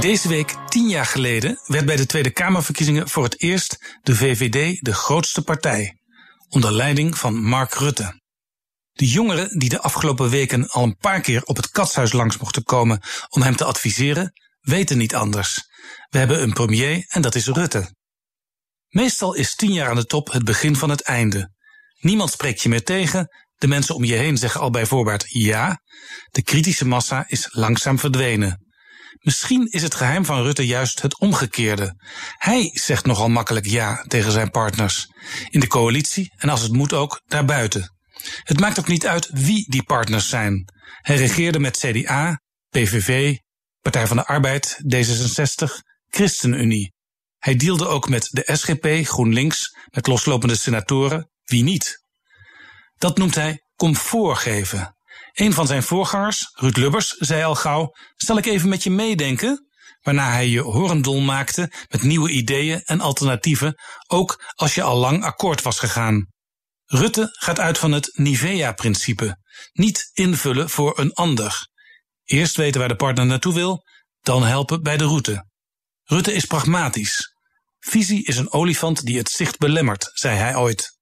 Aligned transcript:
Deze 0.00 0.28
week, 0.28 0.54
tien 0.68 0.88
jaar 0.88 1.06
geleden, 1.06 1.60
werd 1.66 1.86
bij 1.86 1.96
de 1.96 2.06
Tweede 2.06 2.30
Kamerverkiezingen 2.30 3.08
voor 3.08 3.24
het 3.24 3.40
eerst 3.40 3.98
de 4.02 4.14
VVD 4.14 4.84
de 4.84 4.94
grootste 4.94 5.42
partij. 5.42 5.98
Onder 6.48 6.72
leiding 6.72 7.18
van 7.18 7.42
Mark 7.42 7.74
Rutte. 7.74 8.20
De 8.92 9.06
jongeren 9.06 9.58
die 9.58 9.68
de 9.68 9.80
afgelopen 9.80 10.30
weken 10.30 10.68
al 10.68 10.82
een 10.82 10.96
paar 10.96 11.20
keer 11.20 11.42
op 11.44 11.56
het 11.56 11.70
katshuis 11.70 12.12
langs 12.12 12.38
mochten 12.38 12.62
komen 12.62 13.00
om 13.28 13.42
hem 13.42 13.56
te 13.56 13.64
adviseren, 13.64 14.32
weten 14.60 14.98
niet 14.98 15.14
anders. 15.14 15.68
We 16.10 16.18
hebben 16.18 16.42
een 16.42 16.52
premier 16.52 17.04
en 17.08 17.22
dat 17.22 17.34
is 17.34 17.46
Rutte. 17.46 17.94
Meestal 18.88 19.34
is 19.34 19.54
tien 19.54 19.72
jaar 19.72 19.88
aan 19.88 19.96
de 19.96 20.06
top 20.06 20.32
het 20.32 20.44
begin 20.44 20.76
van 20.76 20.90
het 20.90 21.00
einde. 21.00 21.52
Niemand 22.00 22.30
spreekt 22.30 22.62
je 22.62 22.68
meer 22.68 22.84
tegen, 22.84 23.28
de 23.56 23.66
mensen 23.66 23.94
om 23.94 24.04
je 24.04 24.14
heen 24.14 24.36
zeggen 24.36 24.60
al 24.60 24.70
bij 24.70 24.86
voorbaat 24.86 25.24
ja, 25.28 25.80
de 26.30 26.42
kritische 26.42 26.86
massa 26.86 27.24
is 27.26 27.48
langzaam 27.50 27.98
verdwenen. 27.98 28.66
Misschien 29.18 29.66
is 29.66 29.82
het 29.82 29.94
geheim 29.94 30.24
van 30.24 30.42
Rutte 30.42 30.66
juist 30.66 31.02
het 31.02 31.18
omgekeerde. 31.18 31.94
Hij 32.36 32.70
zegt 32.72 33.06
nogal 33.06 33.28
makkelijk 33.28 33.66
ja 33.66 34.04
tegen 34.08 34.32
zijn 34.32 34.50
partners. 34.50 35.08
In 35.48 35.60
de 35.60 35.66
coalitie 35.66 36.32
en 36.36 36.48
als 36.48 36.62
het 36.62 36.72
moet 36.72 36.92
ook 36.92 37.20
daarbuiten. 37.26 37.96
Het 38.42 38.60
maakt 38.60 38.78
ook 38.78 38.88
niet 38.88 39.06
uit 39.06 39.28
wie 39.32 39.70
die 39.70 39.82
partners 39.82 40.28
zijn. 40.28 40.72
Hij 41.00 41.16
regeerde 41.16 41.58
met 41.58 41.78
CDA, 41.78 42.40
PVV, 42.68 43.36
Partij 43.80 44.06
van 44.06 44.16
de 44.16 44.26
Arbeid, 44.26 44.80
D66, 44.94 45.72
ChristenUnie. 46.08 46.92
Hij 47.38 47.56
deelde 47.56 47.86
ook 47.86 48.08
met 48.08 48.28
de 48.30 48.56
SGP, 48.56 49.06
GroenLinks, 49.06 49.76
met 49.90 50.06
loslopende 50.06 50.56
senatoren. 50.56 51.30
Wie 51.44 51.62
niet? 51.62 52.04
Dat 52.96 53.18
noemt 53.18 53.34
hij 53.34 53.62
comfort 53.76 54.38
geven. 54.38 54.96
Een 55.32 55.52
van 55.52 55.66
zijn 55.66 55.82
voorgangers, 55.82 56.50
Ruud 56.52 56.76
Lubbers, 56.76 57.08
zei 57.08 57.42
al 57.44 57.54
gauw: 57.54 57.94
Zal 58.16 58.36
ik 58.36 58.46
even 58.46 58.68
met 58.68 58.82
je 58.82 58.90
meedenken? 58.90 59.68
Waarna 60.00 60.30
hij 60.30 60.48
je 60.48 60.60
horendol 60.60 61.20
maakte 61.20 61.72
met 61.88 62.02
nieuwe 62.02 62.30
ideeën 62.30 62.82
en 62.84 63.00
alternatieven, 63.00 63.74
ook 64.06 64.52
als 64.54 64.74
je 64.74 64.82
al 64.82 64.96
lang 64.96 65.24
akkoord 65.24 65.62
was 65.62 65.78
gegaan. 65.78 66.26
Rutte 66.84 67.28
gaat 67.38 67.60
uit 67.60 67.78
van 67.78 67.92
het 67.92 68.10
Nivea-principe: 68.12 69.38
niet 69.72 70.10
invullen 70.12 70.70
voor 70.70 70.98
een 70.98 71.12
ander. 71.12 71.68
Eerst 72.24 72.56
weten 72.56 72.80
waar 72.80 72.88
de 72.88 72.96
partner 72.96 73.26
naartoe 73.26 73.54
wil, 73.54 73.84
dan 74.20 74.44
helpen 74.44 74.82
bij 74.82 74.96
de 74.96 75.04
route. 75.04 75.46
Rutte 76.04 76.32
is 76.32 76.44
pragmatisch. 76.44 77.34
Visie 77.78 78.24
is 78.24 78.36
een 78.36 78.52
olifant 78.52 79.04
die 79.04 79.18
het 79.18 79.28
zicht 79.28 79.58
belemmert, 79.58 80.10
zei 80.12 80.36
hij 80.36 80.56
ooit. 80.56 80.97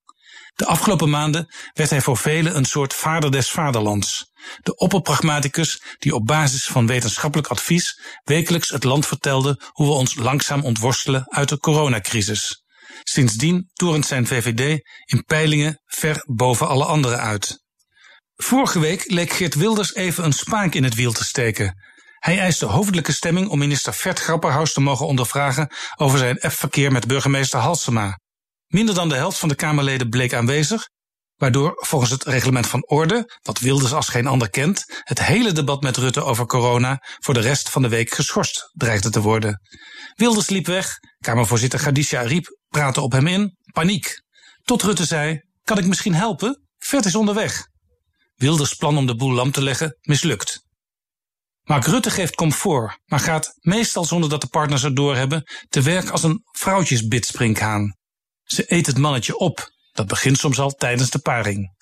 De 0.56 0.66
afgelopen 0.66 1.10
maanden 1.10 1.48
werd 1.72 1.90
hij 1.90 2.00
voor 2.00 2.16
velen 2.16 2.56
een 2.56 2.64
soort 2.64 2.94
vader 2.94 3.30
des 3.30 3.50
vaderlands. 3.50 4.32
De 4.62 4.76
opperpragmaticus 4.76 5.82
die 5.98 6.14
op 6.14 6.26
basis 6.26 6.66
van 6.66 6.86
wetenschappelijk 6.86 7.48
advies 7.48 8.00
wekelijks 8.24 8.68
het 8.68 8.84
land 8.84 9.06
vertelde 9.06 9.60
hoe 9.72 9.86
we 9.86 9.92
ons 9.92 10.14
langzaam 10.14 10.64
ontworstelen 10.64 11.24
uit 11.28 11.48
de 11.48 11.58
coronacrisis. 11.58 12.64
Sindsdien 13.02 13.70
toerent 13.72 14.06
zijn 14.06 14.26
VVD 14.26 14.80
in 15.04 15.24
peilingen 15.24 15.80
ver 15.86 16.24
boven 16.26 16.68
alle 16.68 16.84
anderen 16.84 17.20
uit. 17.20 17.64
Vorige 18.36 18.78
week 18.78 19.10
leek 19.10 19.32
Geert 19.32 19.54
Wilders 19.54 19.94
even 19.94 20.24
een 20.24 20.32
spaak 20.32 20.74
in 20.74 20.84
het 20.84 20.94
wiel 20.94 21.12
te 21.12 21.24
steken. 21.24 21.84
Hij 22.18 22.38
eiste 22.38 22.66
hoofdelijke 22.66 23.12
stemming 23.12 23.48
om 23.48 23.58
minister 23.58 23.94
Vert 23.94 24.20
Grapperhaus 24.20 24.72
te 24.72 24.80
mogen 24.80 25.06
ondervragen 25.06 25.74
over 25.96 26.18
zijn 26.18 26.38
F-verkeer 26.50 26.92
met 26.92 27.06
burgemeester 27.06 27.58
Halsema. 27.58 28.18
Minder 28.76 28.94
dan 28.94 29.08
de 29.08 29.14
helft 29.14 29.38
van 29.38 29.48
de 29.48 29.54
Kamerleden 29.54 30.08
bleek 30.08 30.34
aanwezig, 30.34 30.88
waardoor 31.36 31.74
volgens 31.76 32.10
het 32.10 32.24
reglement 32.24 32.66
van 32.66 32.86
orde, 32.86 33.38
wat 33.42 33.58
Wilders 33.58 33.92
als 33.92 34.08
geen 34.08 34.26
ander 34.26 34.50
kent, 34.50 34.84
het 35.02 35.22
hele 35.22 35.52
debat 35.52 35.82
met 35.82 35.96
Rutte 35.96 36.24
over 36.24 36.46
corona 36.46 36.98
voor 37.18 37.34
de 37.34 37.40
rest 37.40 37.70
van 37.70 37.82
de 37.82 37.88
week 37.88 38.10
geschorst 38.10 38.70
dreigde 38.72 39.10
te 39.10 39.20
worden. 39.20 39.60
Wilders 40.14 40.48
liep 40.48 40.66
weg, 40.66 40.98
Kamervoorzitter 41.18 41.78
Gadisha 41.78 42.20
Ariep 42.20 42.58
praatte 42.68 43.00
op 43.00 43.12
hem 43.12 43.26
in, 43.26 43.56
paniek. 43.72 44.22
Tot 44.62 44.82
Rutte 44.82 45.04
zei: 45.04 45.40
Kan 45.62 45.78
ik 45.78 45.86
misschien 45.86 46.14
helpen? 46.14 46.66
Vert 46.78 47.04
is 47.04 47.14
onderweg. 47.14 47.66
Wilders 48.34 48.74
plan 48.74 48.96
om 48.96 49.06
de 49.06 49.16
boel 49.16 49.32
lam 49.32 49.50
te 49.50 49.62
leggen 49.62 49.98
mislukt. 50.00 50.64
Mark 51.62 51.84
Rutte 51.84 52.10
geeft 52.10 52.34
comfort, 52.34 52.98
maar 53.04 53.20
gaat 53.20 53.52
meestal 53.60 54.04
zonder 54.04 54.30
dat 54.30 54.40
de 54.40 54.48
partners 54.48 54.82
het 54.82 54.96
doorhebben 54.96 55.42
te 55.68 55.82
werk 55.82 56.08
als 56.08 56.22
een 56.22 56.40
vrouwtjesbidsprinkhaan. 56.52 57.94
Ze 58.46 58.64
eet 58.66 58.86
het 58.86 58.98
mannetje 58.98 59.38
op. 59.38 59.70
Dat 59.92 60.06
begint 60.06 60.38
soms 60.38 60.58
al 60.58 60.70
tijdens 60.70 61.10
de 61.10 61.18
paring. 61.18 61.74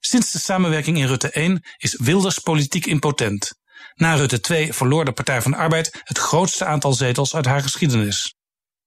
Sinds 0.00 0.32
de 0.32 0.38
samenwerking 0.38 0.98
in 0.98 1.06
Rutte 1.06 1.30
1 1.30 1.64
is 1.76 1.98
Wilders 2.00 2.38
politiek 2.38 2.86
impotent. 2.86 3.54
Na 3.94 4.14
Rutte 4.14 4.40
2 4.40 4.72
verloor 4.72 5.04
de 5.04 5.12
Partij 5.12 5.42
van 5.42 5.50
de 5.50 5.56
Arbeid 5.56 6.00
het 6.04 6.18
grootste 6.18 6.64
aantal 6.64 6.92
zetels 6.92 7.34
uit 7.34 7.44
haar 7.44 7.62
geschiedenis. 7.62 8.34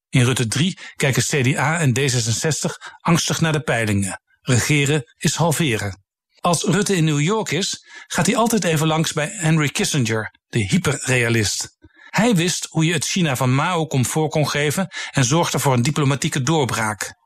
In 0.08 0.24
Rutte 0.24 0.46
3 0.46 0.78
kijken 0.96 1.22
CDA 1.22 1.78
en 1.78 1.98
D66 1.98 2.70
angstig 3.00 3.40
naar 3.40 3.52
de 3.52 3.60
peilingen. 3.60 4.20
Regeren 4.40 5.12
is 5.16 5.34
halveren. 5.34 6.02
Als 6.40 6.62
Rutte 6.62 6.96
in 6.96 7.04
New 7.04 7.20
York 7.20 7.50
is, 7.50 7.84
gaat 8.06 8.26
hij 8.26 8.36
altijd 8.36 8.64
even 8.64 8.86
langs 8.86 9.12
bij 9.12 9.28
Henry 9.32 9.68
Kissinger, 9.68 10.34
de 10.46 10.58
hyperrealist. 10.58 11.76
Hij 12.10 12.34
wist 12.34 12.66
hoe 12.70 12.84
je 12.84 12.92
het 12.92 13.04
China 13.04 13.36
van 13.36 13.54
Mao 13.54 13.86
comfort 13.86 14.30
kon 14.30 14.48
geven 14.48 14.88
en 15.10 15.24
zorgde 15.24 15.58
voor 15.58 15.72
een 15.72 15.82
diplomatieke 15.82 16.42
doorbraak. 16.42 17.17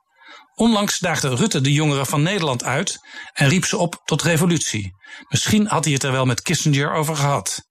Onlangs 0.55 0.99
daagde 0.99 1.35
Rutte 1.35 1.61
de 1.61 1.73
jongeren 1.73 2.07
van 2.07 2.23
Nederland 2.23 2.65
uit 2.65 2.99
en 3.33 3.49
riep 3.49 3.65
ze 3.65 3.77
op 3.77 4.01
tot 4.05 4.23
revolutie. 4.23 4.95
Misschien 5.29 5.67
had 5.67 5.85
hij 5.85 5.93
het 5.93 6.03
er 6.03 6.13
wel 6.13 6.27
met 6.27 6.43
Kissinger 6.43 6.93
over 6.93 7.17
gehad. 7.17 7.63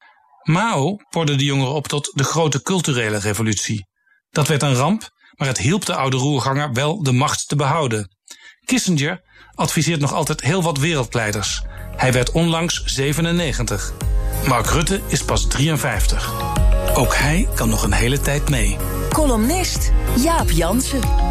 Mao 0.44 0.98
porde 1.10 1.36
de 1.36 1.46
jongeren 1.46 1.74
op 1.74 1.88
tot 1.88 2.12
de 2.14 2.24
grote 2.24 2.62
culturele 2.62 3.18
revolutie. 3.18 3.88
Dat 4.30 4.48
werd 4.48 4.62
een 4.62 4.76
ramp, 4.76 5.10
maar 5.36 5.48
het 5.48 5.58
hielp 5.58 5.86
de 5.86 5.96
oude 5.96 6.18
roerganger 6.18 6.74
wel 6.74 7.04
de 7.04 7.12
macht 7.12 7.48
te 7.48 7.56
behouden. 7.56 8.16
Kissinger 8.66 9.22
adviseert 9.56 10.00
nog 10.00 10.14
altijd 10.14 10.42
heel 10.42 10.64
wat 10.64 10.78
wereldleiders. 10.78 11.62
Hij 11.96 12.14
werd 12.14 12.32
onlangs 12.32 12.84
97. 12.86 13.94
Mark 14.48 14.66
Rutte 14.66 15.02
is 15.08 15.24
pas 15.24 15.48
53. 15.48 16.34
Ook 16.94 17.16
hij 17.16 17.48
kan 17.56 17.70
nog 17.70 17.84
een 17.84 17.92
hele 17.92 18.20
tijd 18.20 18.50
mee. 18.50 18.78
Columnist 19.10 19.92
Jaap 20.18 20.50
Jansen. 20.50 21.31